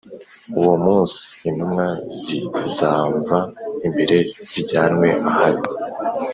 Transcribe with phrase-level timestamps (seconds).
[0.59, 1.87] Uwo munsi intumwa
[2.23, 3.37] zizamva
[3.87, 4.17] imbere
[4.51, 5.67] zijyanwe ahabi